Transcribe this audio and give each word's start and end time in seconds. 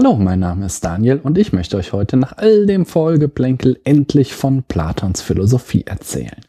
Hallo, 0.00 0.14
mein 0.14 0.38
Name 0.38 0.66
ist 0.66 0.84
Daniel 0.84 1.18
und 1.20 1.38
ich 1.38 1.52
möchte 1.52 1.76
euch 1.76 1.92
heute 1.92 2.16
nach 2.16 2.36
all 2.36 2.66
dem 2.66 2.86
Folgeplänkel 2.86 3.80
endlich 3.82 4.32
von 4.32 4.62
Platons 4.62 5.22
Philosophie 5.22 5.86
erzählen. 5.86 6.40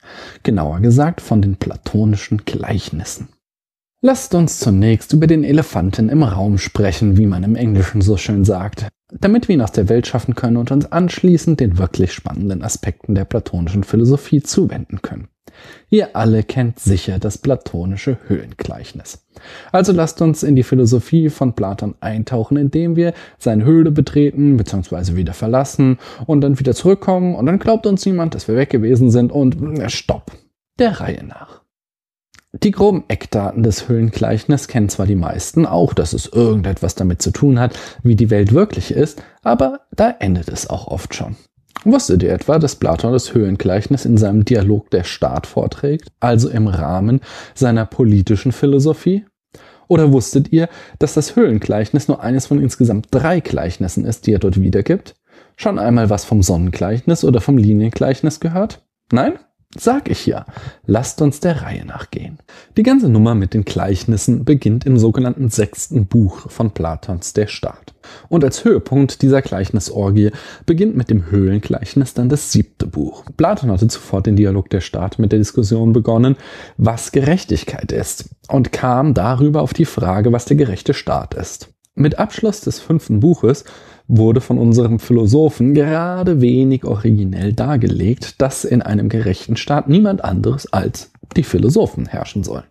Genauer 0.44 0.82
gesagt 0.82 1.19
von 1.19 1.42
den 1.42 1.56
platonischen 1.56 2.46
Gleichnissen. 2.46 3.30
Lasst 4.04 4.35
uns 4.35 4.59
zunächst 4.59 5.14
über 5.14 5.25
den 5.25 5.43
Elefanten 5.43 6.09
im 6.09 6.22
Raum 6.22 6.59
sprechen, 6.59 7.17
wie 7.17 7.25
man 7.25 7.43
im 7.43 7.56
Englischen 7.56 8.02
so 8.02 8.18
schön 8.18 8.46
sagt, 8.46 8.88
damit 9.12 9.48
wir 9.48 9.55
ihn 9.55 9.63
aus 9.63 9.71
der 9.71 9.89
Welt 9.89 10.05
schaffen 10.05 10.36
können 10.36 10.57
und 10.57 10.70
uns 10.70 10.91
anschließend 10.91 11.59
den 11.59 11.79
wirklich 11.79 12.13
spannenden 12.13 12.61
Aspekten 12.61 13.16
der 13.16 13.25
platonischen 13.25 13.84
Philosophie 13.84 14.43
zuwenden 14.43 15.02
können. 15.02 15.27
Ihr 15.89 16.16
alle 16.16 16.44
kennt 16.44 16.80
sicher 16.80 17.20
das 17.20 17.38
platonische 17.38 18.18
Höhlengleichnis. 18.28 19.26
Also 19.71 19.91
lasst 19.91 20.21
uns 20.21 20.44
in 20.44 20.55
die 20.55 20.64
Philosophie 20.64 21.30
von 21.30 21.54
Platon 21.54 21.96
eintauchen, 22.00 22.58
indem 22.58 22.96
wir 22.96 23.14
seine 23.38 23.64
Höhle 23.64 23.91
betreten 23.91 24.58
bzw. 24.58 25.16
wieder 25.16 25.34
verlassen 25.34 25.98
und 26.26 26.41
dann 26.41 26.59
wieder 26.59 26.73
zurückkommen 26.73 27.35
und 27.35 27.45
dann 27.45 27.59
glaubt 27.59 27.88
uns 27.88 28.05
niemand, 28.05 28.35
dass 28.35 28.48
wir 28.48 28.55
weg 28.55 28.70
gewesen 28.70 29.09
sind 29.12 29.32
und 29.32 29.58
stopp. 29.91 30.32
Der 30.77 30.99
Reihe 30.99 31.23
nach. 31.23 31.62
Die 32.52 32.71
groben 32.71 33.04
Eckdaten 33.07 33.62
des 33.62 33.88
Höhlengleichnisses 33.88 34.68
kennen 34.68 34.90
zwar 34.90 35.05
die 35.05 35.16
meisten, 35.16 35.68
auch 35.68 35.94
dass 35.94 36.13
es 36.13 36.26
irgendetwas 36.26 36.96
damit 36.96 37.21
zu 37.21 37.30
tun 37.30 37.60
hat, 37.60 37.77
wie 38.02 38.16
die 38.16 38.32
Welt 38.32 38.54
wirklich 38.54 38.91
ist, 38.91 39.21
aber 39.44 39.82
da 39.91 40.10
endet 40.20 40.49
es 40.49 40.68
auch 40.68 40.88
oft 40.88 41.13
schon. 41.13 41.35
Wusstet 41.86 42.24
ihr 42.24 42.34
etwa, 42.34 42.60
dass 42.60 42.76
Platon 42.76 43.14
das 43.14 43.34
Höhlengleichnis 43.34 44.06
in 44.06 44.18
seinem 44.18 44.44
Dialog 44.44 44.90
der 44.92 45.06
Staat 45.06 45.48
vorträgt, 45.48 46.12
also 46.20 46.50
im 46.50 46.68
Rahmen 46.68 47.22
seiner 47.55 47.86
politischen 47.86 48.52
Philosophie? 48.52 49.26
Oder 49.88 50.12
wusstet 50.12 50.52
ihr, 50.52 50.70
dass 51.00 51.14
das 51.14 51.36
Höhlengleichnis 51.36 52.08
nur 52.08 52.22
eines 52.22 52.48
von 52.48 52.62
insgesamt 52.62 53.08
drei 53.12 53.40
Gleichnissen 53.40 54.05
ist, 54.05 54.28
die 54.28 54.34
er 54.34 54.40
dort 54.40 54.62
wiedergibt? 54.62 55.16
Schon 55.55 55.80
einmal 55.80 56.10
was 56.10 56.26
vom 56.26 56.44
Sonnengleichnis 56.44 57.24
oder 57.24 57.41
vom 57.41 57.58
Liniengleichnis 57.58 58.40
gehört? 58.40 58.86
Nein? 59.12 59.40
Sag 59.77 60.09
ich 60.09 60.25
ja. 60.25 60.48
Lasst 60.87 61.21
uns 61.21 61.41
der 61.41 61.62
Reihe 61.62 61.85
nachgehen. 61.85 62.39
Die 62.75 62.81
ganze 62.81 63.07
Nummer 63.07 63.35
mit 63.35 63.53
den 63.53 63.65
Gleichnissen 63.65 64.43
beginnt 64.43 64.83
im 64.87 64.97
sogenannten 64.97 65.49
sechsten 65.49 66.07
Buch 66.07 66.49
von 66.49 66.71
Platons 66.71 67.33
Der 67.33 67.45
Staat. 67.45 67.93
Und 68.29 68.43
als 68.43 68.65
Höhepunkt 68.65 69.21
dieser 69.21 69.43
Gleichnisorgie 69.43 70.31
beginnt 70.65 70.97
mit 70.97 71.11
dem 71.11 71.29
Höhlengleichnis 71.29 72.15
dann 72.15 72.29
das 72.29 72.51
siebte 72.51 72.87
Buch. 72.87 73.23
Platon 73.37 73.69
hatte 73.71 73.87
zuvor 73.87 74.23
den 74.23 74.35
Dialog 74.35 74.71
der 74.71 74.81
Staat 74.81 75.19
mit 75.19 75.31
der 75.31 75.37
Diskussion 75.37 75.93
begonnen, 75.93 76.35
was 76.77 77.11
Gerechtigkeit 77.11 77.91
ist, 77.91 78.35
und 78.47 78.71
kam 78.71 79.13
darüber 79.13 79.61
auf 79.61 79.75
die 79.75 79.85
Frage, 79.85 80.31
was 80.31 80.45
der 80.45 80.57
gerechte 80.57 80.95
Staat 80.95 81.35
ist. 81.35 81.69
Mit 82.00 82.17
Abschluss 82.17 82.61
des 82.61 82.80
fünften 82.80 83.19
Buches 83.19 83.66
wurde 84.08 84.39
von 84.39 84.58
unserem 84.58 85.00
Philosophen 85.00 85.73
gerade 85.73 86.39
wenig 86.39 86.86
originell 86.86 87.52
dargelegt, 87.52 88.42
dass 88.42 88.64
in 88.64 88.81
einem 88.81 89.09
gerechten 89.09 89.58
Staat 89.58 89.89
niemand 89.89 90.23
anderes 90.23 90.72
als 90.72 91.11
die 91.36 91.44
Philosophen 91.44 92.05
herrschen 92.05 92.45
sollen. 92.45 92.64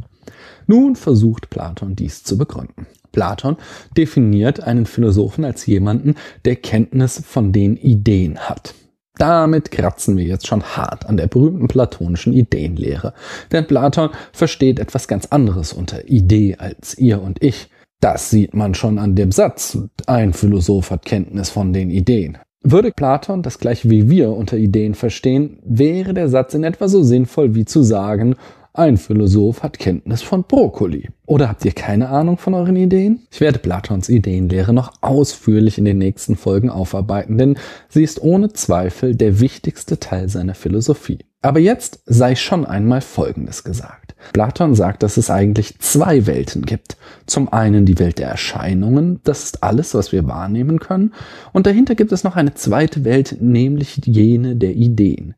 Nun 0.66 0.96
versucht 0.96 1.50
Platon 1.50 1.94
dies 1.94 2.24
zu 2.24 2.38
begründen. 2.38 2.86
Platon 3.12 3.58
definiert 3.98 4.62
einen 4.62 4.86
Philosophen 4.86 5.44
als 5.44 5.66
jemanden, 5.66 6.14
der 6.46 6.56
Kenntnis 6.56 7.22
von 7.22 7.52
den 7.52 7.76
Ideen 7.76 8.38
hat. 8.38 8.72
Damit 9.18 9.70
kratzen 9.70 10.16
wir 10.16 10.24
jetzt 10.24 10.46
schon 10.46 10.62
hart 10.62 11.04
an 11.04 11.18
der 11.18 11.26
berühmten 11.26 11.68
platonischen 11.68 12.32
Ideenlehre. 12.32 13.12
Denn 13.52 13.66
Platon 13.66 14.08
versteht 14.32 14.78
etwas 14.78 15.06
ganz 15.06 15.26
anderes 15.26 15.74
unter 15.74 16.08
Idee 16.08 16.56
als 16.58 16.96
ihr 16.96 17.20
und 17.20 17.42
ich. 17.42 17.68
Das 18.00 18.30
sieht 18.30 18.54
man 18.54 18.74
schon 18.74 18.98
an 18.98 19.16
dem 19.16 19.32
Satz. 19.32 19.78
Ein 20.06 20.32
Philosoph 20.32 20.90
hat 20.90 21.04
Kenntnis 21.04 21.50
von 21.50 21.72
den 21.72 21.90
Ideen. 21.90 22.38
Würde 22.62 22.92
Platon 22.92 23.42
das 23.42 23.58
gleiche 23.58 23.90
wie 23.90 24.08
wir 24.08 24.30
unter 24.30 24.56
Ideen 24.56 24.94
verstehen, 24.94 25.58
wäre 25.64 26.14
der 26.14 26.28
Satz 26.28 26.54
in 26.54 26.64
etwa 26.64 26.88
so 26.88 27.02
sinnvoll 27.02 27.54
wie 27.54 27.64
zu 27.64 27.82
sagen, 27.82 28.36
ein 28.78 28.96
Philosoph 28.96 29.64
hat 29.64 29.80
Kenntnis 29.80 30.22
von 30.22 30.44
Brokkoli. 30.44 31.08
Oder 31.26 31.48
habt 31.48 31.64
ihr 31.64 31.72
keine 31.72 32.10
Ahnung 32.10 32.38
von 32.38 32.54
euren 32.54 32.76
Ideen? 32.76 33.26
Ich 33.32 33.40
werde 33.40 33.58
Platons 33.58 34.08
Ideenlehre 34.08 34.72
noch 34.72 34.92
ausführlich 35.00 35.78
in 35.78 35.84
den 35.84 35.98
nächsten 35.98 36.36
Folgen 36.36 36.70
aufarbeiten, 36.70 37.38
denn 37.38 37.58
sie 37.88 38.04
ist 38.04 38.22
ohne 38.22 38.52
Zweifel 38.52 39.16
der 39.16 39.40
wichtigste 39.40 39.98
Teil 39.98 40.28
seiner 40.28 40.54
Philosophie. 40.54 41.18
Aber 41.40 41.60
jetzt 41.60 42.00
sei 42.04 42.34
schon 42.34 42.66
einmal 42.66 43.00
Folgendes 43.00 43.62
gesagt. 43.62 44.16
Platon 44.32 44.74
sagt, 44.74 45.04
dass 45.04 45.16
es 45.16 45.30
eigentlich 45.30 45.78
zwei 45.78 46.26
Welten 46.26 46.62
gibt. 46.62 46.96
Zum 47.26 47.52
einen 47.52 47.86
die 47.86 48.00
Welt 48.00 48.18
der 48.18 48.28
Erscheinungen, 48.28 49.20
das 49.22 49.44
ist 49.44 49.62
alles, 49.62 49.94
was 49.94 50.10
wir 50.10 50.26
wahrnehmen 50.26 50.80
können, 50.80 51.14
und 51.52 51.66
dahinter 51.66 51.94
gibt 51.94 52.10
es 52.10 52.24
noch 52.24 52.34
eine 52.34 52.54
zweite 52.54 53.04
Welt, 53.04 53.36
nämlich 53.40 54.00
jene 54.04 54.56
der 54.56 54.74
Ideen. 54.74 55.34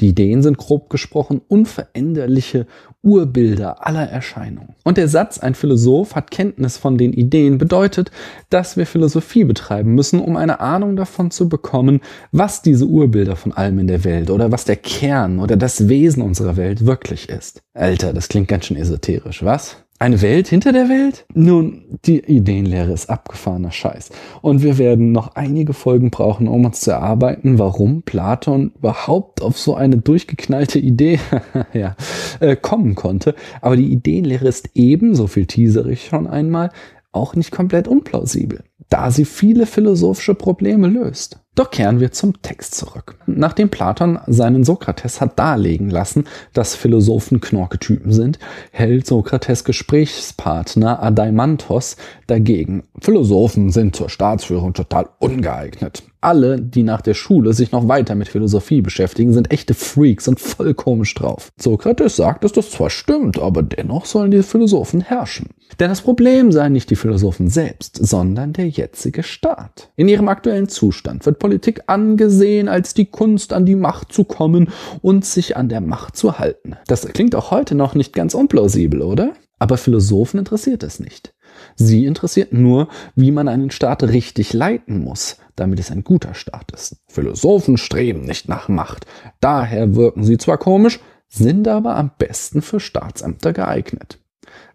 Die 0.00 0.08
Ideen 0.08 0.42
sind 0.42 0.58
grob 0.58 0.90
gesprochen 0.90 1.40
unveränderliche 1.46 2.66
Urbilder 3.02 3.86
aller 3.86 4.08
Erscheinungen. 4.08 4.74
Und 4.82 4.96
der 4.96 5.08
Satz, 5.08 5.38
ein 5.38 5.54
Philosoph 5.54 6.16
hat 6.16 6.30
Kenntnis 6.30 6.78
von 6.78 6.98
den 6.98 7.12
Ideen, 7.12 7.58
bedeutet, 7.58 8.10
dass 8.50 8.76
wir 8.76 8.86
Philosophie 8.86 9.44
betreiben 9.44 9.94
müssen, 9.94 10.20
um 10.20 10.36
eine 10.36 10.60
Ahnung 10.60 10.96
davon 10.96 11.30
zu 11.30 11.48
bekommen, 11.48 12.00
was 12.32 12.62
diese 12.62 12.86
Urbilder 12.86 13.36
von 13.36 13.52
allem 13.52 13.78
in 13.78 13.86
der 13.86 14.04
Welt 14.04 14.30
oder 14.30 14.50
was 14.50 14.64
der 14.64 14.76
Kern 14.76 15.38
oder 15.38 15.56
das 15.56 15.88
Wesen 15.88 16.22
unserer 16.22 16.56
Welt 16.56 16.86
wirklich 16.86 17.28
ist. 17.28 17.62
Alter, 17.74 18.12
das 18.12 18.28
klingt 18.28 18.48
ganz 18.48 18.66
schön 18.66 18.76
esoterisch, 18.76 19.44
was? 19.44 19.76
Eine 20.04 20.20
Welt 20.20 20.48
hinter 20.48 20.72
der 20.72 20.90
Welt? 20.90 21.24
Nun, 21.32 21.98
die 22.04 22.18
Ideenlehre 22.18 22.92
ist 22.92 23.08
abgefahrener 23.08 23.70
Scheiß. 23.70 24.10
Und 24.42 24.62
wir 24.62 24.76
werden 24.76 25.12
noch 25.12 25.34
einige 25.34 25.72
Folgen 25.72 26.10
brauchen, 26.10 26.46
um 26.46 26.66
uns 26.66 26.80
zu 26.80 26.90
erarbeiten, 26.90 27.58
warum 27.58 28.02
Platon 28.02 28.72
überhaupt 28.76 29.40
auf 29.40 29.58
so 29.58 29.76
eine 29.76 29.96
durchgeknallte 29.96 30.78
Idee 30.78 31.20
ja, 31.72 31.96
äh, 32.40 32.54
kommen 32.54 32.96
konnte. 32.96 33.34
Aber 33.62 33.78
die 33.78 33.90
Ideenlehre 33.90 34.46
ist 34.46 34.68
eben, 34.74 35.14
so 35.14 35.26
viel 35.26 35.46
teaser 35.46 35.86
ich 35.86 36.04
schon 36.04 36.26
einmal, 36.26 36.68
auch 37.12 37.34
nicht 37.34 37.50
komplett 37.50 37.88
unplausibel, 37.88 38.62
da 38.90 39.10
sie 39.10 39.24
viele 39.24 39.64
philosophische 39.64 40.34
Probleme 40.34 40.86
löst. 40.86 41.40
Doch 41.54 41.70
kehren 41.70 42.00
wir 42.00 42.10
zum 42.10 42.42
Text 42.42 42.74
zurück. 42.74 43.16
Nachdem 43.26 43.68
Platon 43.68 44.18
seinen 44.26 44.64
Sokrates 44.64 45.20
hat 45.20 45.38
darlegen 45.38 45.88
lassen, 45.88 46.24
dass 46.52 46.74
Philosophen 46.74 47.40
Knorketypen 47.40 48.12
sind, 48.12 48.40
hält 48.72 49.06
Sokrates 49.06 49.62
Gesprächspartner 49.62 51.00
Adeimantos 51.00 51.96
dagegen. 52.26 52.82
Philosophen 53.00 53.70
sind 53.70 53.94
zur 53.94 54.08
Staatsführung 54.08 54.74
total 54.74 55.08
ungeeignet 55.20 56.02
alle, 56.24 56.60
die 56.60 56.82
nach 56.82 57.02
der 57.02 57.14
Schule 57.14 57.52
sich 57.52 57.70
noch 57.70 57.86
weiter 57.86 58.14
mit 58.14 58.28
Philosophie 58.28 58.80
beschäftigen, 58.80 59.32
sind 59.32 59.52
echte 59.52 59.74
Freaks 59.74 60.26
und 60.26 60.40
voll 60.40 60.74
komisch 60.74 61.14
drauf. 61.14 61.52
Sokrates 61.56 62.16
sagt, 62.16 62.42
dass 62.44 62.52
das 62.52 62.70
zwar 62.70 62.90
stimmt, 62.90 63.38
aber 63.38 63.62
dennoch 63.62 64.06
sollen 64.06 64.30
die 64.30 64.42
Philosophen 64.42 65.02
herrschen. 65.02 65.50
Denn 65.78 65.90
das 65.90 66.00
Problem 66.00 66.50
seien 66.50 66.72
nicht 66.72 66.90
die 66.90 66.96
Philosophen 66.96 67.48
selbst, 67.48 67.98
sondern 68.00 68.52
der 68.52 68.68
jetzige 68.68 69.22
Staat. 69.22 69.90
In 69.96 70.08
ihrem 70.08 70.28
aktuellen 70.28 70.68
Zustand 70.68 71.26
wird 71.26 71.38
Politik 71.44 71.82
angesehen 71.88 72.68
als 72.70 72.94
die 72.94 73.04
Kunst, 73.04 73.52
an 73.52 73.66
die 73.66 73.74
Macht 73.74 74.14
zu 74.14 74.24
kommen 74.24 74.70
und 75.02 75.26
sich 75.26 75.58
an 75.58 75.68
der 75.68 75.82
Macht 75.82 76.16
zu 76.16 76.38
halten. 76.38 76.76
Das 76.86 77.06
klingt 77.08 77.34
auch 77.34 77.50
heute 77.50 77.74
noch 77.74 77.94
nicht 77.94 78.14
ganz 78.14 78.32
unplausibel, 78.32 79.02
oder? 79.02 79.34
Aber 79.58 79.76
Philosophen 79.76 80.38
interessiert 80.38 80.82
es 80.82 81.00
nicht. 81.00 81.34
Sie 81.76 82.06
interessiert 82.06 82.54
nur, 82.54 82.88
wie 83.14 83.30
man 83.30 83.48
einen 83.48 83.70
Staat 83.70 84.04
richtig 84.04 84.54
leiten 84.54 85.04
muss, 85.04 85.36
damit 85.54 85.78
es 85.80 85.90
ein 85.90 86.02
guter 86.02 86.32
Staat 86.32 86.72
ist. 86.72 86.96
Philosophen 87.08 87.76
streben 87.76 88.22
nicht 88.22 88.48
nach 88.48 88.70
Macht. 88.70 89.04
Daher 89.40 89.94
wirken 89.94 90.24
sie 90.24 90.38
zwar 90.38 90.56
komisch, 90.56 90.98
sind 91.28 91.68
aber 91.68 91.96
am 91.96 92.12
besten 92.16 92.62
für 92.62 92.80
Staatsämter 92.80 93.52
geeignet. 93.52 94.18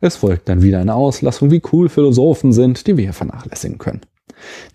Es 0.02 0.18
folgt 0.18 0.48
dann 0.48 0.62
wieder 0.62 0.78
eine 0.78 0.94
Auslassung, 0.94 1.50
wie 1.50 1.64
cool 1.74 1.90
Philosophen 1.90 2.54
sind, 2.54 2.86
die 2.86 2.96
wir 2.96 3.06
hier 3.06 3.14
vernachlässigen 3.14 3.80
können. 3.80 4.02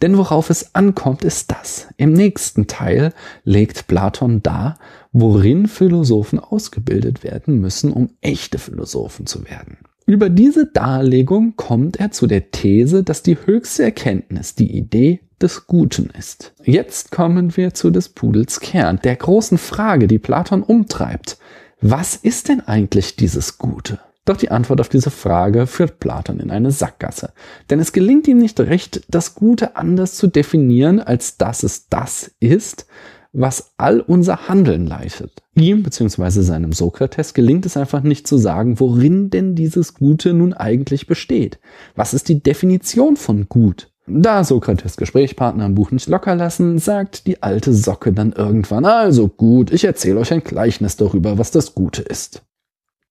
Denn 0.03 0.17
worauf 0.19 0.51
es 0.51 0.75
ankommt, 0.75 1.25
ist 1.25 1.51
das. 1.51 1.89
Im 1.97 2.13
nächsten 2.13 2.67
Teil 2.67 3.13
legt 3.45 3.87
Platon 3.87 4.43
dar, 4.43 4.79
worin 5.13 5.67
Philosophen 5.67 6.39
ausgebildet 6.39 7.25
werden 7.25 7.61
müssen, 7.61 7.93
um 7.93 8.11
echte 8.21 8.59
Philosophen 8.59 9.27
zu 9.27 9.45
werden. 9.45 9.79
Über 10.07 10.29
diese 10.29 10.67
Darlegung 10.67 11.57
kommt 11.57 11.99
er 11.99 12.11
zu 12.11 12.27
der 12.27 12.51
These, 12.51 13.05
dass 13.05 13.23
die 13.23 13.39
höchste 13.47 13.85
Erkenntnis 13.85 14.55
die 14.55 14.77
Idee 14.77 15.21
des 15.41 15.67
Guten 15.67 16.11
ist. 16.19 16.53
Jetzt 16.63 17.11
kommen 17.11 17.57
wir 17.57 17.73
zu 17.73 17.91
des 17.91 18.11
Pudels 18.11 18.61
Kern, 18.61 19.01
der 19.03 19.17
großen 19.17 19.57
Frage, 19.57 20.07
die 20.07 20.19
Platon 20.19 20.63
umtreibt. 20.63 21.39
Was 21.81 22.17
ist 22.17 22.49
denn 22.49 22.61
eigentlich 22.61 23.17
dieses 23.17 23.59
Gute? 23.59 23.99
Doch 24.25 24.37
die 24.37 24.51
Antwort 24.51 24.81
auf 24.81 24.89
diese 24.89 25.11
Frage 25.11 25.67
führt 25.67 26.01
Platon 26.01 26.41
in 26.41 26.51
eine 26.51 26.71
Sackgasse. 26.71 27.33
Denn 27.69 27.79
es 27.79 27.93
gelingt 27.93 28.27
ihm 28.27 28.39
nicht 28.39 28.59
recht, 28.59 29.03
das 29.09 29.35
Gute 29.35 29.77
anders 29.77 30.15
zu 30.15 30.27
definieren, 30.27 31.01
als 31.01 31.37
dass 31.37 31.63
es 31.63 31.89
das 31.89 32.31
ist, 32.41 32.87
was 33.35 33.73
all 33.77 34.01
unser 34.01 34.49
Handeln 34.49 34.87
leitet. 34.87 35.43
Ihm 35.55 35.83
bzw. 35.83 36.41
seinem 36.41 36.73
Sokrates 36.73 37.35
gelingt 37.35 37.67
es 37.67 37.77
einfach 37.77 38.03
nicht 38.03 38.27
zu 38.27 38.39
sagen, 38.39 38.81
worin 38.81 39.29
denn 39.29 39.55
dieses 39.55 39.95
Gute 39.95 40.33
nun 40.33 40.55
eigentlich 40.55 41.07
besteht. 41.07 41.59
Was 41.97 42.15
ist 42.15 42.29
die 42.29 42.43
Definition 42.43 43.17
von 43.17 43.49
gut? 43.49 43.91
Da 44.07 44.45
Sokrates 44.45 44.97
Gesprächspartner 44.97 45.67
im 45.67 45.75
Buch 45.75 45.91
nicht 45.91 46.09
locker 46.09 46.35
lassen, 46.37 46.79
sagt 46.79 47.27
die 47.27 47.43
alte 47.43 47.75
Socke 47.75 48.13
dann 48.13 48.33
irgendwann, 48.33 48.85
also 48.85 49.29
gut, 49.29 49.73
ich 49.73 49.85
erzähle 49.85 50.21
euch 50.21 50.33
ein 50.33 50.45
Gleichnis 50.45 50.97
darüber, 50.97 51.39
was 51.39 51.51
das 51.51 51.75
Gute 51.75 52.03
ist. 52.03 52.43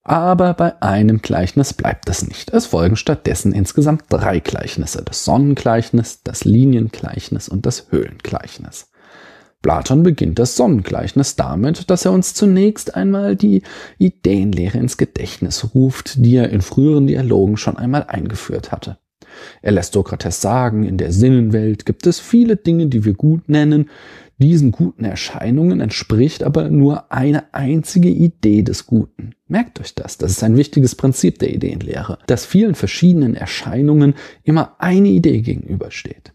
Aber 0.04 0.54
bei 0.54 0.82
einem 0.82 1.22
Gleichnis 1.22 1.74
bleibt 1.74 2.10
es 2.10 2.28
nicht. 2.28 2.52
Es 2.52 2.66
folgen 2.66 2.98
stattdessen 2.98 3.54
insgesamt 3.54 4.04
drei 4.10 4.40
Gleichnisse. 4.40 5.02
Das 5.04 5.24
Sonnengleichnis, 5.24 6.22
das 6.24 6.44
Liniengleichnis 6.44 7.48
und 7.48 7.66
das 7.66 7.88
Höhlengleichnis. 7.90 8.90
Platon 9.62 10.04
beginnt 10.04 10.40
das 10.40 10.58
Sonnengleichnis 10.58 11.38
damit, 11.38 11.90
dass 11.90 12.04
er 12.04 12.12
uns 12.12 12.34
zunächst 12.34 12.96
einmal 12.96 13.38
die 13.38 13.64
Ideenlehre 13.98 14.78
ins 14.78 14.98
Gedächtnis 14.98 15.74
ruft, 15.74 16.16
die 16.18 16.36
er 16.36 16.50
in 16.50 16.62
früheren 16.62 17.08
Dialogen 17.08 17.56
schon 17.56 17.78
einmal 17.78 18.04
eingeführt 18.04 18.74
hatte. 18.74 18.98
Er 19.62 19.72
lässt 19.72 19.94
Sokrates 19.94 20.42
sagen, 20.42 20.84
in 20.84 20.98
der 20.98 21.14
Sinnenwelt 21.14 21.86
gibt 21.86 22.06
es 22.08 22.20
viele 22.20 22.58
Dinge, 22.58 22.88
die 22.88 23.06
wir 23.06 23.14
gut 23.14 23.48
nennen, 23.48 23.90
diesen 24.38 24.71
guten 24.71 25.06
Erscheinungen 25.06 25.80
entspricht 25.80 26.44
aber 26.44 26.69
nur 26.69 27.12
eine 27.12 27.53
einzige 27.53 28.09
Idee 28.09 28.63
des 28.63 28.88
Guten. 28.88 29.35
Merkt 29.47 29.80
euch 29.80 29.95
das, 29.95 30.18
das 30.18 30.31
ist 30.31 30.44
ein 30.44 30.57
wichtiges 30.57 30.95
Prinzip 30.95 31.39
der 31.39 31.53
Ideenlehre, 31.53 32.18
dass 32.27 32.45
vielen 32.45 32.75
verschiedenen 32.75 33.35
Erscheinungen 33.35 34.15
immer 34.44 34.75
eine 34.80 35.09
Idee 35.09 35.41
gegenübersteht. 35.41 36.33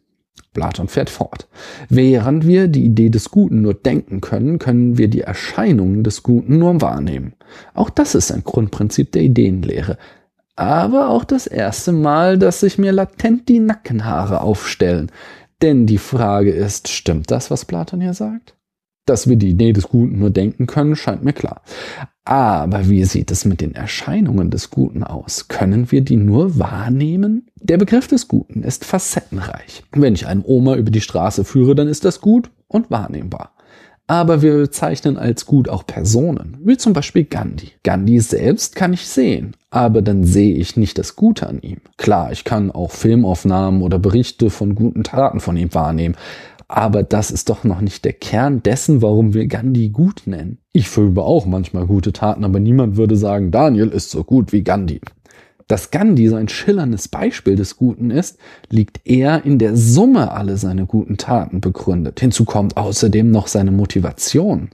Platon 0.54 0.88
fährt 0.88 1.10
fort. 1.10 1.46
Während 1.88 2.46
wir 2.46 2.68
die 2.68 2.84
Idee 2.84 3.10
des 3.10 3.30
Guten 3.30 3.62
nur 3.62 3.74
denken 3.74 4.20
können, 4.20 4.58
können 4.58 4.98
wir 4.98 5.08
die 5.08 5.20
Erscheinungen 5.20 6.02
des 6.02 6.22
Guten 6.22 6.58
nur 6.58 6.80
wahrnehmen. 6.80 7.34
Auch 7.74 7.90
das 7.90 8.14
ist 8.14 8.32
ein 8.32 8.44
Grundprinzip 8.44 9.12
der 9.12 9.22
Ideenlehre. 9.22 9.98
Aber 10.56 11.10
auch 11.10 11.22
das 11.22 11.46
erste 11.46 11.92
Mal, 11.92 12.38
dass 12.38 12.60
sich 12.60 12.78
mir 12.78 12.90
latent 12.90 13.48
die 13.48 13.60
Nackenhaare 13.60 14.40
aufstellen. 14.40 15.12
Denn 15.62 15.86
die 15.86 15.98
Frage 15.98 16.52
ist, 16.52 16.88
stimmt 16.88 17.30
das, 17.30 17.50
was 17.50 17.64
Platon 17.64 18.00
hier 18.00 18.14
sagt? 18.14 18.54
Dass 19.06 19.28
wir 19.28 19.36
die 19.36 19.50
Idee 19.50 19.72
des 19.72 19.88
Guten 19.88 20.18
nur 20.18 20.30
denken 20.30 20.66
können, 20.66 20.94
scheint 20.94 21.24
mir 21.24 21.32
klar. 21.32 21.62
Aber 22.24 22.88
wie 22.88 23.04
sieht 23.04 23.30
es 23.30 23.46
mit 23.46 23.62
den 23.62 23.74
Erscheinungen 23.74 24.50
des 24.50 24.70
Guten 24.70 25.02
aus? 25.02 25.48
Können 25.48 25.90
wir 25.90 26.02
die 26.02 26.16
nur 26.16 26.58
wahrnehmen? 26.58 27.46
Der 27.56 27.78
Begriff 27.78 28.06
des 28.06 28.28
Guten 28.28 28.62
ist 28.62 28.84
facettenreich. 28.84 29.82
Wenn 29.92 30.14
ich 30.14 30.26
einen 30.26 30.44
Oma 30.44 30.76
über 30.76 30.90
die 30.90 31.00
Straße 31.00 31.44
führe, 31.44 31.74
dann 31.74 31.88
ist 31.88 32.04
das 32.04 32.20
gut 32.20 32.50
und 32.66 32.90
wahrnehmbar. 32.90 33.54
Aber 34.10 34.40
wir 34.40 34.54
bezeichnen 34.56 35.18
als 35.18 35.44
gut 35.44 35.68
auch 35.68 35.86
Personen, 35.86 36.56
wie 36.64 36.78
zum 36.78 36.94
Beispiel 36.94 37.24
Gandhi. 37.24 37.72
Gandhi 37.84 38.20
selbst 38.20 38.74
kann 38.74 38.94
ich 38.94 39.06
sehen, 39.06 39.54
aber 39.70 40.00
dann 40.00 40.24
sehe 40.24 40.56
ich 40.56 40.78
nicht 40.78 40.96
das 40.96 41.14
Gute 41.14 41.46
an 41.46 41.60
ihm. 41.60 41.82
Klar, 41.98 42.32
ich 42.32 42.44
kann 42.44 42.70
auch 42.70 42.90
Filmaufnahmen 42.90 43.82
oder 43.82 43.98
Berichte 43.98 44.48
von 44.48 44.74
guten 44.74 45.04
Taten 45.04 45.40
von 45.40 45.58
ihm 45.58 45.74
wahrnehmen, 45.74 46.16
aber 46.68 47.02
das 47.02 47.30
ist 47.30 47.50
doch 47.50 47.64
noch 47.64 47.82
nicht 47.82 48.06
der 48.06 48.14
Kern 48.14 48.62
dessen, 48.62 49.02
warum 49.02 49.34
wir 49.34 49.46
Gandhi 49.46 49.90
gut 49.90 50.22
nennen. 50.24 50.56
Ich 50.72 50.88
verübe 50.88 51.22
auch 51.22 51.44
manchmal 51.44 51.86
gute 51.86 52.14
Taten, 52.14 52.44
aber 52.44 52.60
niemand 52.60 52.96
würde 52.96 53.16
sagen, 53.16 53.50
Daniel 53.50 53.88
ist 53.88 54.10
so 54.10 54.24
gut 54.24 54.52
wie 54.52 54.62
Gandhi. 54.62 55.02
Dass 55.68 55.90
Gandhi 55.90 56.28
so 56.28 56.36
ein 56.36 56.48
schillerndes 56.48 57.08
Beispiel 57.08 57.54
des 57.54 57.76
Guten 57.76 58.10
ist, 58.10 58.38
liegt 58.70 59.06
eher 59.06 59.44
in 59.44 59.58
der 59.58 59.76
Summe 59.76 60.32
alle 60.32 60.56
seine 60.56 60.86
guten 60.86 61.18
Taten 61.18 61.60
begründet. 61.60 62.20
Hinzu 62.20 62.46
kommt 62.46 62.78
außerdem 62.78 63.30
noch 63.30 63.46
seine 63.46 63.70
Motivation. 63.70 64.70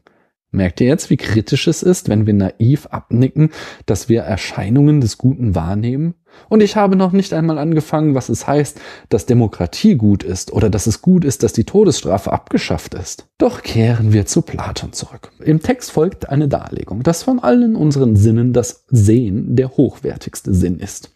Merkt 0.52 0.80
ihr 0.80 0.86
jetzt, 0.86 1.10
wie 1.10 1.16
kritisch 1.16 1.66
es 1.66 1.82
ist, 1.82 2.08
wenn 2.08 2.26
wir 2.26 2.34
naiv 2.34 2.86
abnicken, 2.86 3.50
dass 3.86 4.08
wir 4.08 4.22
Erscheinungen 4.22 5.00
des 5.00 5.18
Guten 5.18 5.56
wahrnehmen? 5.56 6.14
Und 6.48 6.62
ich 6.62 6.76
habe 6.76 6.96
noch 6.96 7.12
nicht 7.12 7.32
einmal 7.32 7.58
angefangen, 7.58 8.14
was 8.14 8.28
es 8.28 8.46
heißt, 8.46 8.80
dass 9.08 9.26
Demokratie 9.26 9.96
gut 9.96 10.22
ist 10.22 10.52
oder 10.52 10.70
dass 10.70 10.86
es 10.86 11.02
gut 11.02 11.24
ist, 11.24 11.42
dass 11.42 11.52
die 11.52 11.64
Todesstrafe 11.64 12.32
abgeschafft 12.32 12.94
ist. 12.94 13.26
Doch 13.38 13.62
kehren 13.62 14.12
wir 14.12 14.26
zu 14.26 14.42
Platon 14.42 14.92
zurück. 14.92 15.30
Im 15.40 15.60
Text 15.60 15.90
folgt 15.90 16.28
eine 16.28 16.48
Darlegung, 16.48 17.02
dass 17.02 17.22
von 17.22 17.38
allen 17.38 17.76
unseren 17.76 18.16
Sinnen 18.16 18.52
das 18.52 18.84
Sehen 18.88 19.56
der 19.56 19.70
hochwertigste 19.70 20.54
Sinn 20.54 20.78
ist. 20.78 21.13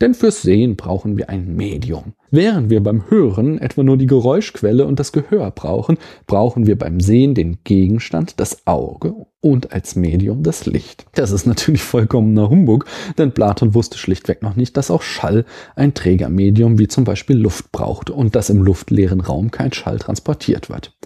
Denn 0.00 0.14
fürs 0.14 0.42
Sehen 0.42 0.76
brauchen 0.76 1.16
wir 1.16 1.28
ein 1.28 1.56
Medium. 1.56 2.14
Während 2.30 2.68
wir 2.68 2.82
beim 2.82 3.08
Hören 3.10 3.58
etwa 3.58 3.84
nur 3.84 3.96
die 3.96 4.06
Geräuschquelle 4.06 4.86
und 4.86 4.98
das 4.98 5.12
Gehör 5.12 5.52
brauchen, 5.52 5.98
brauchen 6.26 6.66
wir 6.66 6.76
beim 6.76 6.98
Sehen 6.98 7.34
den 7.34 7.58
Gegenstand, 7.62 8.40
das 8.40 8.66
Auge 8.66 9.14
und 9.40 9.72
als 9.72 9.94
Medium 9.94 10.42
das 10.42 10.66
Licht. 10.66 11.06
Das 11.14 11.30
ist 11.30 11.46
natürlich 11.46 11.82
vollkommener 11.82 12.50
Humbug, 12.50 12.86
denn 13.18 13.32
Platon 13.32 13.74
wusste 13.74 13.98
schlichtweg 13.98 14.42
noch 14.42 14.56
nicht, 14.56 14.76
dass 14.76 14.90
auch 14.90 15.02
Schall 15.02 15.44
ein 15.76 15.94
Trägermedium 15.94 16.78
wie 16.78 16.88
zum 16.88 17.04
Beispiel 17.04 17.36
Luft 17.36 17.70
braucht 17.70 18.10
und 18.10 18.34
dass 18.34 18.50
im 18.50 18.62
luftleeren 18.62 19.20
Raum 19.20 19.50
kein 19.50 19.72
Schall 19.72 19.98
transportiert 19.98 20.70
wird. 20.70 20.96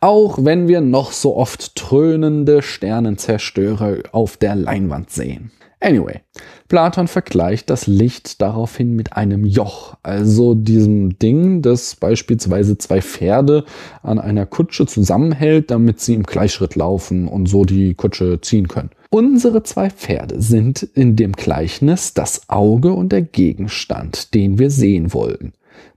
Auch 0.00 0.44
wenn 0.44 0.68
wir 0.68 0.80
noch 0.80 1.12
so 1.12 1.36
oft 1.36 1.74
trönende 1.74 2.62
Sternenzerstörer 2.62 3.96
auf 4.12 4.36
der 4.36 4.54
Leinwand 4.54 5.10
sehen. 5.10 5.50
Anyway, 5.80 6.20
Platon 6.66 7.06
vergleicht 7.06 7.70
das 7.70 7.86
Licht 7.86 8.42
daraufhin 8.42 8.96
mit 8.96 9.12
einem 9.12 9.44
Joch, 9.44 9.96
also 10.02 10.54
diesem 10.54 11.18
Ding, 11.18 11.62
das 11.62 11.94
beispielsweise 11.94 12.78
zwei 12.78 13.00
Pferde 13.00 13.64
an 14.02 14.18
einer 14.18 14.44
Kutsche 14.44 14.86
zusammenhält, 14.86 15.70
damit 15.70 16.00
sie 16.00 16.14
im 16.14 16.24
Gleichschritt 16.24 16.74
laufen 16.74 17.28
und 17.28 17.46
so 17.46 17.64
die 17.64 17.94
Kutsche 17.94 18.40
ziehen 18.40 18.66
können. 18.66 18.90
Unsere 19.10 19.62
zwei 19.62 19.88
Pferde 19.88 20.42
sind 20.42 20.82
in 20.82 21.16
dem 21.16 21.32
Gleichnis 21.32 22.12
das 22.12 22.48
Auge 22.48 22.92
und 22.92 23.12
der 23.12 23.22
Gegenstand, 23.22 24.34
den 24.34 24.58
wir 24.58 24.70
sehen 24.70 25.14
wollen. 25.14 25.52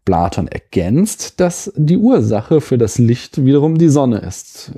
Platon 0.05 0.47
ergänzt, 0.47 1.39
dass 1.39 1.71
die 1.75 1.97
Ursache 1.97 2.59
für 2.61 2.77
das 2.77 2.97
Licht 2.97 3.45
wiederum 3.45 3.77
die 3.77 3.89
Sonne 3.89 4.19
ist. 4.19 4.71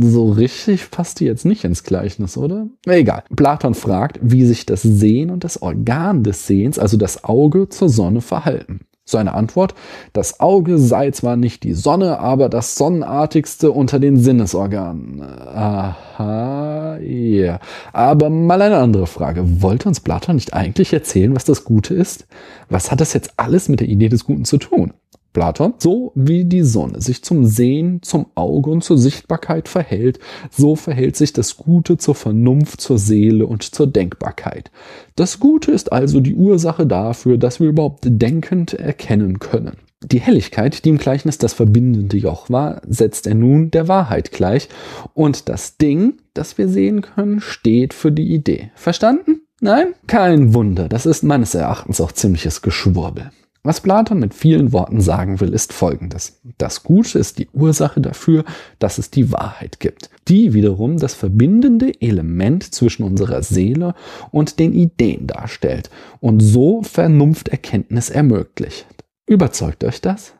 So 0.00 0.30
richtig 0.30 0.90
passt 0.90 1.20
die 1.20 1.24
jetzt 1.24 1.44
nicht 1.44 1.64
ins 1.64 1.84
Gleichnis, 1.84 2.36
oder? 2.36 2.68
Egal. 2.86 3.24
Platon 3.34 3.74
fragt, 3.74 4.18
wie 4.22 4.44
sich 4.44 4.66
das 4.66 4.82
Sehen 4.82 5.30
und 5.30 5.44
das 5.44 5.62
Organ 5.62 6.22
des 6.22 6.46
Sehens, 6.46 6.78
also 6.78 6.96
das 6.96 7.24
Auge, 7.24 7.68
zur 7.68 7.88
Sonne 7.88 8.20
verhalten. 8.20 8.80
Seine 9.12 9.34
Antwort, 9.34 9.74
das 10.12 10.40
Auge 10.40 10.78
sei 10.78 11.10
zwar 11.12 11.36
nicht 11.36 11.62
die 11.62 11.74
Sonne, 11.74 12.18
aber 12.18 12.48
das 12.48 12.74
sonnenartigste 12.74 13.70
unter 13.70 14.00
den 14.00 14.18
Sinnesorganen. 14.18 15.22
Aha, 15.22 16.98
ja. 16.98 17.02
Yeah. 17.02 17.60
Aber 17.92 18.30
mal 18.30 18.60
eine 18.60 18.78
andere 18.78 19.06
Frage. 19.06 19.62
Wollte 19.62 19.88
uns 19.88 20.00
Platon 20.00 20.34
nicht 20.34 20.54
eigentlich 20.54 20.92
erzählen, 20.92 21.34
was 21.36 21.44
das 21.44 21.64
Gute 21.64 21.94
ist? 21.94 22.26
Was 22.68 22.90
hat 22.90 23.00
das 23.00 23.12
jetzt 23.12 23.34
alles 23.36 23.68
mit 23.68 23.80
der 23.80 23.88
Idee 23.88 24.08
des 24.08 24.24
Guten 24.24 24.44
zu 24.44 24.58
tun? 24.58 24.92
Platon, 25.32 25.74
so 25.78 26.12
wie 26.14 26.44
die 26.44 26.62
Sonne 26.62 27.00
sich 27.00 27.22
zum 27.24 27.44
Sehen, 27.44 28.02
zum 28.02 28.26
Auge 28.34 28.70
und 28.70 28.84
zur 28.84 28.98
Sichtbarkeit 28.98 29.68
verhält, 29.68 30.18
so 30.50 30.76
verhält 30.76 31.16
sich 31.16 31.32
das 31.32 31.56
Gute 31.56 31.96
zur 31.96 32.14
Vernunft, 32.14 32.80
zur 32.80 32.98
Seele 32.98 33.46
und 33.46 33.62
zur 33.62 33.86
Denkbarkeit. 33.86 34.70
Das 35.16 35.40
Gute 35.40 35.72
ist 35.72 35.92
also 35.92 36.20
die 36.20 36.34
Ursache 36.34 36.86
dafür, 36.86 37.38
dass 37.38 37.60
wir 37.60 37.68
überhaupt 37.68 38.04
denkend 38.04 38.74
erkennen 38.74 39.38
können. 39.38 39.76
Die 40.04 40.20
Helligkeit, 40.20 40.84
die 40.84 40.88
im 40.88 40.98
Gleichnis 40.98 41.38
das 41.38 41.52
verbindende 41.52 42.16
Joch 42.16 42.50
war, 42.50 42.82
setzt 42.86 43.26
er 43.26 43.34
nun 43.34 43.70
der 43.70 43.86
Wahrheit 43.86 44.32
gleich 44.32 44.68
und 45.14 45.48
das 45.48 45.76
Ding, 45.76 46.14
das 46.34 46.58
wir 46.58 46.68
sehen 46.68 47.02
können, 47.02 47.40
steht 47.40 47.94
für 47.94 48.10
die 48.10 48.34
Idee. 48.34 48.72
Verstanden? 48.74 49.42
Nein? 49.60 49.94
Kein 50.08 50.54
Wunder, 50.54 50.88
das 50.88 51.06
ist 51.06 51.22
meines 51.22 51.54
Erachtens 51.54 52.00
auch 52.00 52.10
ziemliches 52.10 52.62
Geschwurbel. 52.62 53.30
Was 53.64 53.80
Platon 53.80 54.18
mit 54.18 54.34
vielen 54.34 54.72
Worten 54.72 55.00
sagen 55.00 55.38
will, 55.38 55.52
ist 55.52 55.72
folgendes. 55.72 56.40
Das 56.58 56.82
Gute 56.82 57.20
ist 57.20 57.38
die 57.38 57.48
Ursache 57.52 58.00
dafür, 58.00 58.44
dass 58.80 58.98
es 58.98 59.10
die 59.12 59.30
Wahrheit 59.30 59.78
gibt, 59.78 60.10
die 60.26 60.52
wiederum 60.52 60.98
das 60.98 61.14
verbindende 61.14 61.92
Element 62.00 62.74
zwischen 62.74 63.04
unserer 63.04 63.44
Seele 63.44 63.94
und 64.32 64.58
den 64.58 64.72
Ideen 64.72 65.28
darstellt 65.28 65.90
und 66.18 66.40
so 66.40 66.82
Vernunfterkenntnis 66.82 68.10
ermöglicht. 68.10 68.86
Überzeugt 69.26 69.84
euch 69.84 70.00
das? 70.00 70.34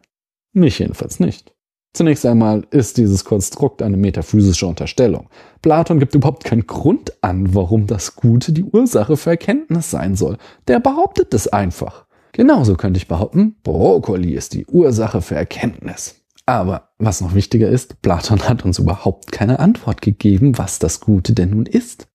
Mich 0.52 0.80
jedenfalls 0.80 1.20
nicht. 1.20 1.52
Zunächst 1.94 2.26
einmal 2.26 2.66
ist 2.70 2.96
dieses 2.96 3.24
Konstrukt 3.24 3.82
eine 3.82 3.98
metaphysische 3.98 4.66
Unterstellung. 4.66 5.28
Platon 5.60 6.00
gibt 6.00 6.16
überhaupt 6.16 6.42
keinen 6.42 6.66
Grund 6.66 7.12
an, 7.22 7.54
warum 7.54 7.86
das 7.86 8.16
Gute 8.16 8.52
die 8.52 8.64
Ursache 8.64 9.16
für 9.16 9.30
Erkenntnis 9.30 9.92
sein 9.92 10.16
soll. 10.16 10.38
Der 10.66 10.80
behauptet 10.80 11.32
es 11.34 11.46
einfach. 11.46 12.06
Genauso 12.32 12.76
könnte 12.76 12.98
ich 12.98 13.08
behaupten, 13.08 13.56
Brokkoli 13.62 14.32
ist 14.32 14.54
die 14.54 14.66
Ursache 14.66 15.20
für 15.20 15.34
Erkenntnis. 15.34 16.22
Aber 16.46 16.88
was 16.98 17.20
noch 17.20 17.34
wichtiger 17.34 17.68
ist, 17.68 18.02
Platon 18.02 18.48
hat 18.48 18.64
uns 18.64 18.78
überhaupt 18.78 19.30
keine 19.30 19.60
Antwort 19.60 20.02
gegeben, 20.02 20.58
was 20.58 20.78
das 20.78 21.00
Gute 21.00 21.34
denn 21.34 21.50
nun 21.50 21.66
ist. 21.66 22.08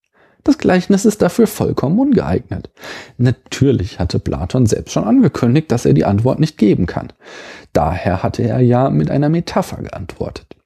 Das 0.44 0.58
Gleichnis 0.58 1.06
ist 1.06 1.22
dafür 1.22 1.46
vollkommen 1.46 2.00
ungeeignet. 2.00 2.70
Natürlich 3.18 4.00
hatte 4.00 4.18
Platon 4.18 4.66
selbst 4.66 4.94
schon 4.94 5.04
angekündigt, 5.04 5.72
dass 5.72 5.86
er 5.86 5.94
die 5.94 6.06
Antwort 6.06 6.40
nicht 6.40 6.58
geben 6.58 6.86
kann. 6.86 7.14
Daher 7.74 8.24
hatte 8.24 8.44
er 8.44 8.60
ja 8.60 8.90
mit 8.90 9.12
einer 9.12 9.30
Metapher 9.30 9.82
geantwortet. 9.82 10.57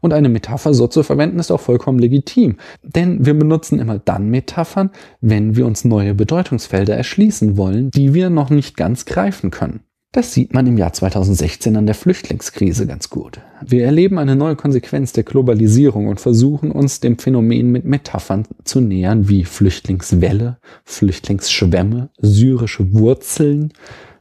Und 0.00 0.12
eine 0.12 0.28
Metapher 0.28 0.74
so 0.74 0.86
zu 0.86 1.02
verwenden 1.02 1.38
ist 1.38 1.50
auch 1.50 1.60
vollkommen 1.60 1.98
legitim. 1.98 2.56
Denn 2.82 3.24
wir 3.26 3.34
benutzen 3.34 3.78
immer 3.78 3.98
dann 3.98 4.28
Metaphern, 4.30 4.90
wenn 5.20 5.56
wir 5.56 5.66
uns 5.66 5.84
neue 5.84 6.14
Bedeutungsfelder 6.14 6.96
erschließen 6.96 7.56
wollen, 7.56 7.90
die 7.90 8.14
wir 8.14 8.30
noch 8.30 8.50
nicht 8.50 8.76
ganz 8.76 9.04
greifen 9.04 9.50
können. 9.50 9.80
Das 10.14 10.32
sieht 10.32 10.54
man 10.54 10.64
im 10.68 10.78
Jahr 10.78 10.92
2016 10.92 11.76
an 11.76 11.86
der 11.86 11.96
Flüchtlingskrise 11.96 12.86
ganz 12.86 13.10
gut. 13.10 13.40
Wir 13.66 13.84
erleben 13.84 14.16
eine 14.18 14.36
neue 14.36 14.54
Konsequenz 14.54 15.12
der 15.12 15.24
Globalisierung 15.24 16.06
und 16.06 16.20
versuchen 16.20 16.70
uns 16.70 17.00
dem 17.00 17.18
Phänomen 17.18 17.72
mit 17.72 17.84
Metaphern 17.84 18.46
zu 18.62 18.80
nähern 18.80 19.28
wie 19.28 19.44
Flüchtlingswelle, 19.44 20.58
Flüchtlingsschwämme, 20.84 22.10
syrische 22.18 22.94
Wurzeln, 22.94 23.72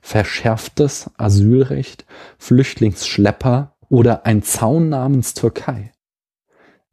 verschärftes 0.01 1.11
Asylrecht, 1.17 2.05
Flüchtlingsschlepper 2.39 3.72
oder 3.93 4.25
ein 4.25 4.41
Zaun 4.41 4.89
namens 4.89 5.35
Türkei. 5.35 5.91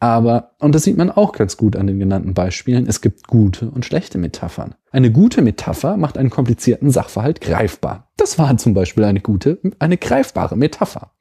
Aber, 0.00 0.50
und 0.58 0.74
das 0.74 0.82
sieht 0.82 0.98
man 0.98 1.10
auch 1.10 1.32
ganz 1.32 1.56
gut 1.56 1.74
an 1.74 1.86
den 1.86 1.98
genannten 1.98 2.34
Beispielen, 2.34 2.86
es 2.86 3.00
gibt 3.00 3.26
gute 3.26 3.70
und 3.70 3.86
schlechte 3.86 4.18
Metaphern. 4.18 4.74
Eine 4.92 5.10
gute 5.10 5.40
Metapher 5.40 5.96
macht 5.96 6.18
einen 6.18 6.28
komplizierten 6.28 6.90
Sachverhalt 6.90 7.40
greifbar. 7.40 8.10
Das 8.18 8.38
war 8.38 8.54
zum 8.58 8.74
Beispiel 8.74 9.04
eine 9.04 9.20
gute, 9.20 9.58
eine 9.78 9.96
greifbare 9.96 10.56
Metapher. 10.58 11.12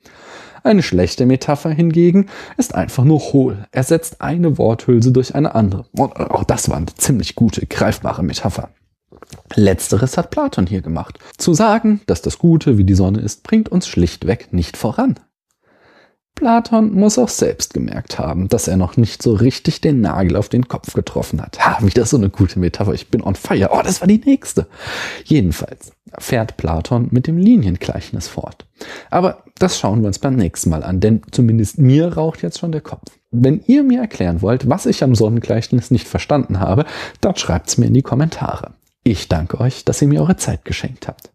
Eine 0.64 0.84
schlechte 0.84 1.26
Metapher 1.26 1.70
hingegen 1.70 2.26
ist 2.58 2.76
einfach 2.76 3.06
nur 3.06 3.20
hohl, 3.20 3.66
ersetzt 3.72 4.20
eine 4.20 4.58
Worthülse 4.58 5.14
durch 5.14 5.34
eine 5.34 5.56
andere. 5.56 5.86
Und 5.94 6.18
auch 6.18 6.44
das 6.44 6.68
war 6.68 6.76
eine 6.76 6.88
ziemlich 6.88 7.36
gute, 7.36 7.66
greifbare 7.66 8.22
Metapher. 8.22 8.72
Letzteres 9.56 10.18
hat 10.18 10.30
Platon 10.30 10.68
hier 10.68 10.82
gemacht. 10.82 11.20
Zu 11.38 11.54
sagen, 11.54 12.02
dass 12.06 12.22
das 12.22 12.38
Gute 12.38 12.78
wie 12.78 12.84
die 12.84 12.96
Sonne 12.96 13.22
ist, 13.22 13.44
bringt 13.44 13.70
uns 13.70 13.88
schlichtweg 13.88 14.52
nicht 14.52 14.76
voran. 14.76 15.16
Platon 16.40 16.94
muss 16.94 17.18
auch 17.18 17.28
selbst 17.28 17.74
gemerkt 17.74 18.18
haben, 18.18 18.48
dass 18.48 18.70
er 18.70 18.78
noch 18.78 18.96
nicht 18.96 19.22
so 19.22 19.34
richtig 19.34 19.82
den 19.82 20.00
Nagel 20.00 20.38
auf 20.38 20.48
den 20.48 20.70
Kopf 20.70 20.94
getroffen 20.94 21.42
hat. 21.42 21.60
Ha, 21.60 21.86
wieder 21.86 22.06
so 22.06 22.16
eine 22.16 22.30
gute 22.30 22.60
Metapher. 22.60 22.94
Ich 22.94 23.10
bin 23.10 23.22
on 23.22 23.36
fire. 23.36 23.72
Oh, 23.74 23.82
das 23.84 24.00
war 24.00 24.08
die 24.08 24.22
nächste. 24.24 24.68
Jedenfalls 25.26 25.92
fährt 26.18 26.56
Platon 26.56 27.10
mit 27.12 27.28
dem 27.28 27.38
Liniengleichnis 27.38 28.30
fort. 28.30 28.66
Aber 29.10 29.44
das 29.58 29.78
schauen 29.78 30.00
wir 30.00 30.08
uns 30.08 30.20
beim 30.20 30.38
nächsten 30.38 30.70
Mal 30.70 30.84
an, 30.84 31.02
denn 31.02 31.22
zumindest 31.30 31.78
mir 31.78 32.14
raucht 32.14 32.42
jetzt 32.42 32.60
schon 32.60 32.72
der 32.72 32.80
Kopf. 32.80 33.12
Wenn 33.32 33.62
ihr 33.68 33.84
mir 33.84 34.00
erklären 34.00 34.42
wollt, 34.42 34.70
was 34.70 34.86
ich 34.86 35.04
am 35.04 35.16
Sonnengleichnis 35.16 35.92
nicht 35.92 36.08
verstanden 36.08 36.62
habe, 36.62 36.86
dann 37.20 37.36
schreibt's 37.36 37.78
mir 37.78 37.88
in 37.88 37.94
die 37.94 38.02
Kommentare. 38.02 38.76
Ich 39.04 39.28
danke 39.28 39.60
euch, 39.60 39.84
dass 39.84 40.02
ihr 40.02 40.08
mir 40.08 40.22
eure 40.22 40.38
Zeit 40.38 40.64
geschenkt 40.64 41.10
habt. 41.10 41.32